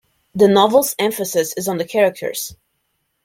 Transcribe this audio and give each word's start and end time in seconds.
The 0.33 0.47
novel's 0.47 0.95
emphasis 0.97 1.53
is 1.55 1.67
on 1.67 1.77
the 1.77 1.85
characters. 1.85 2.55